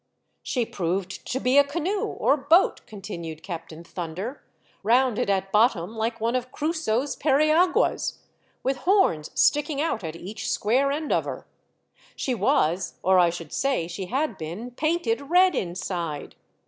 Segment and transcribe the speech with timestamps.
[0.41, 4.41] "She proved to be a canoe or boat," con tinued Captain Thunder,
[4.81, 8.17] "rounded at bottom like one of Crusoe's periaguas,
[8.63, 11.45] with horns sticking out at each square end of her.
[12.15, 12.93] She 512 THE DEATH SHIP.
[12.99, 16.33] was, or I should say she had been, painted red Inside.